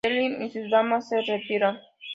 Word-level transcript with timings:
Selim 0.03 0.41
y 0.41 0.49
sus 0.49 0.67
damas 0.71 1.09
se 1.09 1.21
retiran. 1.21 1.79